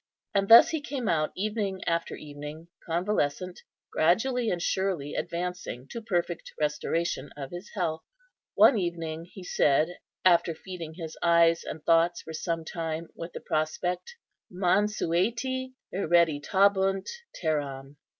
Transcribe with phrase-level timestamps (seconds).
[0.33, 3.61] And thus he came out evening after evening convalescent,
[3.93, 8.01] gradually and surely advancing to perfect restoration of his health.
[8.55, 13.41] One evening he said, after feeding his eyes and thoughts for some time with the
[13.41, 14.15] prospect,"
[14.51, 17.97] 'Mansueti hereditabunt terram.